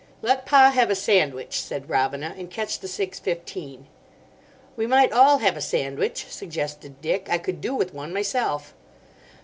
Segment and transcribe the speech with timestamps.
[0.23, 3.85] "Let Pa have a sandwich," said Robina, "and catch the six fifteen."
[4.75, 8.73] "We might all have a sandwich," suggested Dick; "I could do with one myself."